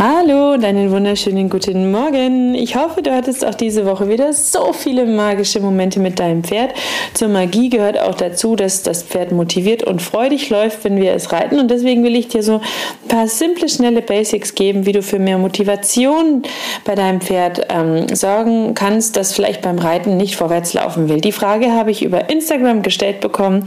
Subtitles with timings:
[0.00, 2.54] Hallo und einen wunderschönen guten Morgen.
[2.54, 6.72] Ich hoffe, du hattest auch diese Woche wieder so viele magische Momente mit deinem Pferd.
[7.14, 11.32] Zur Magie gehört auch dazu, dass das Pferd motiviert und freudig läuft, wenn wir es
[11.32, 11.58] reiten.
[11.58, 15.18] Und deswegen will ich dir so ein paar simple, schnelle Basics geben, wie du für
[15.18, 16.44] mehr Motivation
[16.84, 21.20] bei deinem Pferd ähm, sorgen kannst, das vielleicht beim Reiten nicht vorwärts laufen will.
[21.20, 23.64] Die Frage habe ich über Instagram gestellt bekommen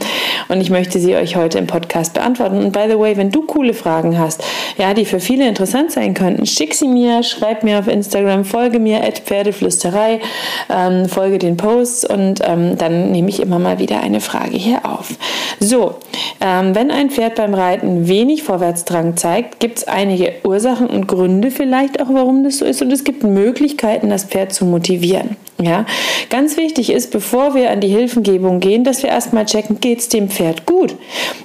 [0.47, 2.63] und ich möchte sie euch heute im Podcast beantworten.
[2.63, 4.41] Und by the way, wenn du coole Fragen hast,
[4.77, 8.45] ja, die für viele interessant sein können, könnten, schick sie mir, schreib mir auf Instagram,
[8.45, 10.21] folge mir at Pferdeflüsterei,
[10.69, 14.85] ähm, folge den Posts und ähm, dann nehme ich immer mal wieder eine Frage hier
[14.85, 15.15] auf.
[15.59, 15.95] So,
[16.39, 21.51] ähm, wenn ein Pferd beim Reiten wenig Vorwärtsdrang zeigt, gibt es einige Ursachen und Gründe
[21.51, 25.35] vielleicht auch, warum das so ist und es gibt Möglichkeiten, das Pferd zu motivieren.
[25.61, 25.85] Ja,
[26.29, 30.09] ganz wichtig ist, bevor wir an die Hilfengebung gehen, dass wir erstmal checken, geht es
[30.09, 30.95] dem Pferd gut?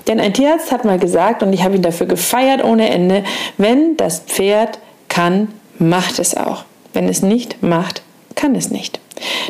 [0.09, 3.25] Denn ein Tierarzt hat mal gesagt, und ich habe ihn dafür gefeiert ohne Ende,
[3.59, 4.79] wenn das Pferd
[5.09, 6.65] kann, macht es auch.
[6.95, 8.03] Wenn es nicht macht,
[8.35, 9.01] kann es nicht.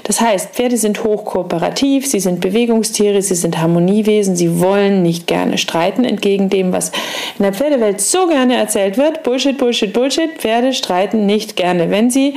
[0.04, 5.58] Das heißt, Pferde sind hochkooperativ, sie sind Bewegungstiere, sie sind Harmoniewesen, sie wollen nicht gerne
[5.58, 6.90] streiten, entgegen dem, was
[7.38, 9.22] in der Pferdewelt so gerne erzählt wird.
[9.22, 10.30] Bullshit, Bullshit, Bullshit.
[10.38, 11.90] Pferde streiten nicht gerne.
[11.90, 12.34] Wenn sie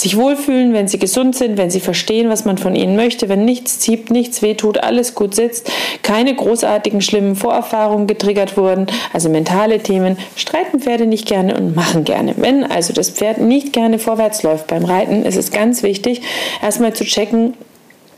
[0.00, 3.44] sich wohlfühlen, wenn sie gesund sind, wenn sie verstehen, was man von ihnen möchte, wenn
[3.44, 5.70] nichts zieht, nichts wehtut, alles gut sitzt,
[6.02, 12.04] keine großartigen schlimmen Vorerfahrungen getriggert wurden, also mentale Themen, streiten Pferde nicht gerne und machen
[12.04, 12.34] gerne.
[12.36, 16.22] Wenn also das Pferd nicht gerne vorwärts läuft beim Reiten, ist es ganz wichtig,
[16.62, 17.54] erstmal zu checken,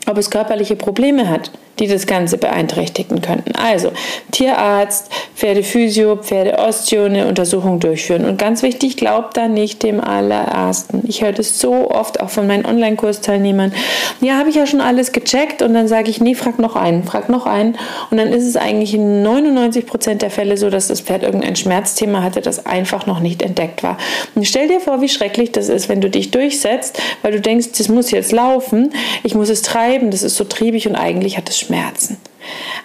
[0.06, 3.56] ob es körperliche Probleme hat die das Ganze beeinträchtigen könnten.
[3.56, 3.91] Also
[4.30, 8.26] Tierarzt, Pferdephysio, Pferdeosteo eine Untersuchung durchführen.
[8.26, 11.02] Und ganz wichtig, glaubt da nicht dem allerersten.
[11.08, 13.72] Ich höre das so oft auch von meinen Online-Kursteilnehmern.
[14.20, 17.04] Ja, habe ich ja schon alles gecheckt und dann sage ich, nee, frag noch einen,
[17.04, 17.76] frag noch einen.
[18.10, 21.56] Und dann ist es eigentlich in 99 Prozent der Fälle so, dass das Pferd irgendein
[21.56, 23.97] Schmerzthema hatte, das einfach noch nicht entdeckt war.
[24.34, 27.68] Und stell dir vor, wie schrecklich das ist, wenn du dich durchsetzt, weil du denkst,
[27.78, 28.92] das muss jetzt laufen,
[29.22, 31.69] ich muss es treiben, das ist so triebig und eigentlich hat es Schmerz.
[31.70, 32.16] Schmerzen.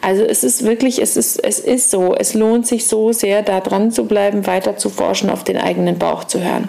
[0.02, 3.62] Also es ist wirklich, es ist, es ist so, es lohnt sich so sehr, da
[3.62, 6.68] dran zu bleiben, weiter zu forschen, auf den eigenen Bauch zu hören.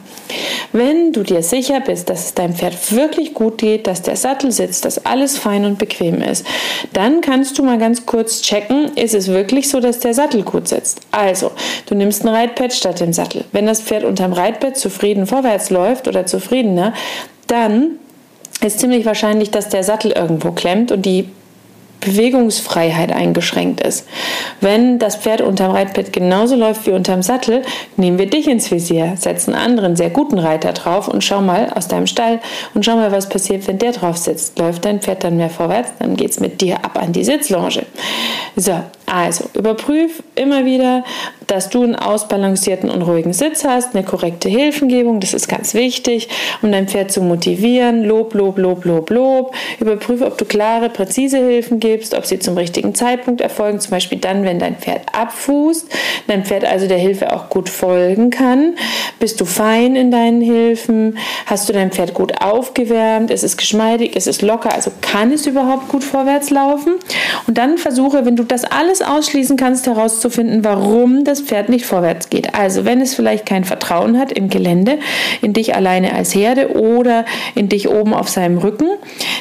[0.73, 4.51] Wenn du dir sicher bist, dass es deinem Pferd wirklich gut geht, dass der Sattel
[4.51, 6.47] sitzt, dass alles fein und bequem ist,
[6.95, 10.69] dann kannst du mal ganz kurz checken, ist es wirklich so, dass der Sattel gut
[10.69, 11.01] sitzt.
[11.11, 11.51] Also,
[11.87, 13.45] du nimmst ein Reitpad statt dem Sattel.
[13.53, 16.95] Wenn das Pferd unterm Reitbett zufrieden vorwärts läuft oder zufriedener,
[17.49, 17.99] dann
[18.63, 21.29] ist ziemlich wahrscheinlich, dass der Sattel irgendwo klemmt und die
[22.01, 24.07] Bewegungsfreiheit eingeschränkt ist.
[24.61, 27.63] Wenn das Pferd unterm Reitbett genauso läuft wie unterm Sattel,
[27.97, 31.89] nehmen wir dich ins Visier, setzen anderen sehr guten Reiter drauf und schau mal aus
[31.89, 32.41] deinem Stall
[32.75, 34.59] und schau mal, was passiert, wenn der drauf sitzt.
[34.59, 37.87] Läuft dein Pferd dann mehr vorwärts, dann geht es mit dir ab an die Sitzlonge.
[38.57, 41.05] So, also überprüf immer wieder,
[41.47, 46.29] dass du einen ausbalancierten und ruhigen Sitz hast, eine korrekte Hilfengebung, das ist ganz wichtig,
[46.63, 48.05] um dein Pferd zu motivieren.
[48.05, 49.55] Lob, Lob, Lob, Lob, Lob.
[49.79, 54.19] Überprüfe, ob du klare, präzise Hilfen gibst, ob sie zum richtigen Zeitpunkt erfolgen, zum Beispiel
[54.19, 55.89] dann, wenn dein Pferd abfußt,
[56.27, 58.75] dein Pferd also der Hilfe auch gut folgen kann.
[59.21, 61.19] Bist du fein in deinen Hilfen?
[61.47, 63.31] Hast du dein Pferd gut aufgewärmt?
[63.31, 64.17] Ist es geschmeidig?
[64.17, 64.75] Ist es locker?
[64.75, 66.95] Also kann es überhaupt gut vorwärts laufen?
[67.47, 72.31] Und dann versuche, wenn du das alles ausschließen kannst, herauszufinden, warum das Pferd nicht vorwärts
[72.31, 72.55] geht.
[72.55, 74.99] Also wenn es vielleicht kein Vertrauen hat im Gelände,
[75.43, 78.89] in dich alleine als Herde oder in dich oben auf seinem Rücken,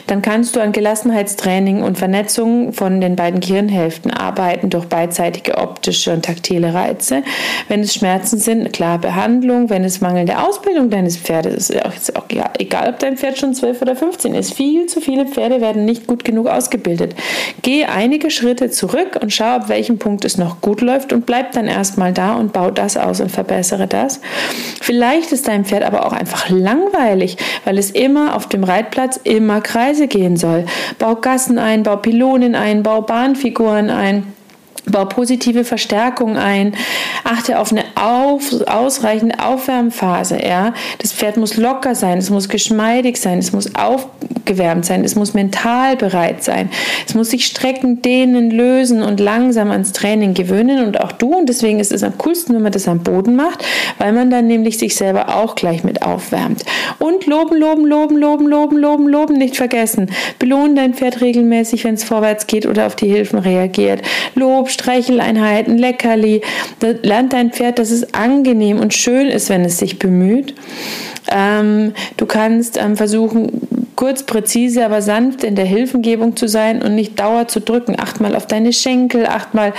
[0.08, 6.14] dann kannst du an Gelassenheitstraining und Vernetzung von den beiden Gehirnhälften arbeiten durch beidseitige optische
[6.14, 7.24] und taktile Reize.
[7.68, 9.70] Wenn es Schmerzen sind, klar Behandlung.
[9.70, 13.54] Wenn es mangelnde Ausbildung deines Pferdes ist, ist auch egal, egal ob dein Pferd schon
[13.54, 14.54] 12 oder 15 ist.
[14.54, 17.16] Viel zu viele Pferde werden nicht gut genug ausgebildet.
[17.62, 21.26] Geh einige Schritte zurück und schau schau, ab welchem Punkt es noch gut läuft und
[21.26, 24.20] bleib dann erstmal da und bau das aus und verbessere das.
[24.82, 29.62] Vielleicht ist dein Pferd aber auch einfach langweilig, weil es immer auf dem Reitplatz immer
[29.62, 30.66] Kreise gehen soll.
[31.00, 34.34] Bau Gassen ein, bau Pylonen ein, bau Bahnfiguren ein.
[34.88, 36.76] Bau positive Verstärkung ein,
[37.24, 40.40] achte auf eine auf, ausreichende Aufwärmphase.
[40.44, 40.74] Ja?
[41.00, 45.34] Das Pferd muss locker sein, es muss geschmeidig sein, es muss aufgewärmt sein, es muss
[45.34, 46.70] mental bereit sein,
[47.08, 51.34] es muss sich strecken, dehnen, lösen und langsam ans Training gewöhnen und auch du.
[51.34, 53.64] Und deswegen ist es am coolsten, wenn man das am Boden macht,
[53.98, 56.64] weil man dann nämlich sich selber auch gleich mit aufwärmt.
[57.00, 60.12] Und loben, loben, loben, loben, loben, loben, loben, nicht vergessen.
[60.40, 64.02] Belohnen dein Pferd regelmäßig, wenn es vorwärts geht oder auf die Hilfen reagiert.
[64.36, 66.42] Lob, Streicheleinheiten, Leckerli.
[67.02, 70.56] Lernt dein Pferd, dass es angenehm und schön ist, wenn es sich bemüht.
[71.30, 76.96] Ähm, du kannst ähm, versuchen, kurz, präzise, aber sanft in der Hilfengebung zu sein und
[76.96, 77.96] nicht dauer zu drücken.
[78.00, 79.72] Achtmal auf deine Schenkel, achtmal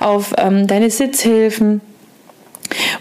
[0.00, 1.80] auf ähm, deine Sitzhilfen.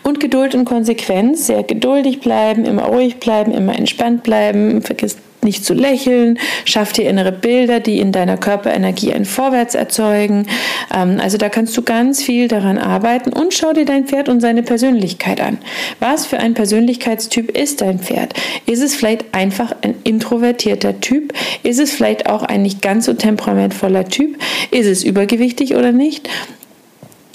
[0.04, 5.66] Und Geduld und Konsequenz, sehr geduldig bleiben, immer ruhig bleiben, immer entspannt bleiben, vergiss nicht
[5.66, 10.48] zu lächeln, schaff dir innere Bilder, die in deiner Körperenergie ein Vorwärts erzeugen.
[10.94, 14.42] Ähm, also da kannst du ganz viel daran arbeiten und schau dir dein Pferd und
[14.42, 15.58] seine Persönlichkeit an.
[16.00, 18.34] Was für ein Persönlichkeitstyp ist dein Pferd?
[18.66, 21.34] Ist es vielleicht einfach ein introvertierter Typ?
[21.64, 24.38] Ist es vielleicht auch ein nicht ganz so temperamentvoller Typ?
[24.72, 26.30] Ist es übergewichtig oder nicht?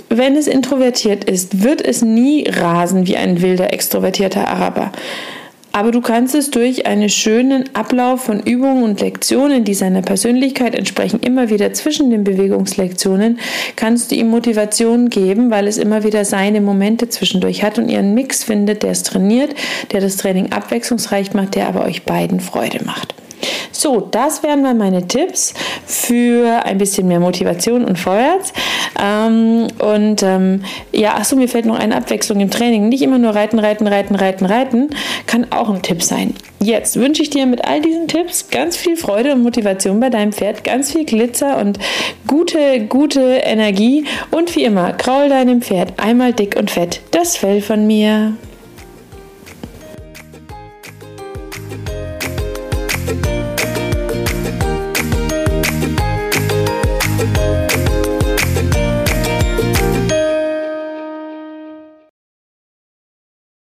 [0.09, 4.93] Wenn es introvertiert ist, wird es nie rasen wie ein wilder, extrovertierter Araber.
[5.77, 10.75] Aber du kannst es durch einen schönen Ablauf von Übungen und Lektionen, die seiner Persönlichkeit
[10.75, 13.39] entsprechen, immer wieder zwischen den Bewegungslektionen,
[13.77, 18.15] kannst du ihm Motivation geben, weil es immer wieder seine Momente zwischendurch hat und ihren
[18.15, 19.55] Mix findet, der es trainiert,
[19.93, 23.15] der das Training abwechslungsreich macht, der aber euch beiden Freude macht.
[23.81, 25.53] So, das wären mal meine Tipps
[25.85, 28.53] für ein bisschen mehr Motivation und vorwärts.
[29.01, 30.63] Ähm, und ähm,
[30.93, 32.89] ja, achso, mir fällt noch eine Abwechslung im Training.
[32.89, 34.91] Nicht immer nur reiten, reiten, reiten, reiten, reiten,
[35.27, 36.35] kann auch ein Tipp sein.
[36.59, 40.33] Jetzt wünsche ich dir mit all diesen Tipps ganz viel Freude und Motivation bei deinem
[40.33, 41.79] Pferd, ganz viel Glitzer und
[42.27, 47.61] gute, gute Energie und wie immer, kraul deinem Pferd einmal dick und fett das Fell
[47.61, 48.33] von mir.